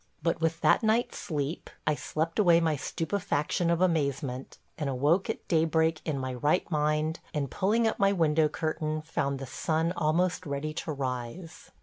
[0.23, 5.47] But with that night's sleep I slept away my stupefaction of amazement, and awoke at
[5.47, 10.47] daybreak in my right mind, and, pulling up my window curtain, found the sun almost
[10.47, 11.69] ready to rise.